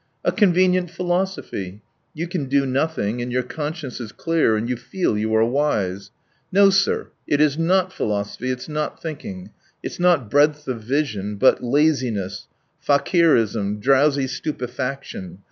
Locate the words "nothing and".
2.65-3.31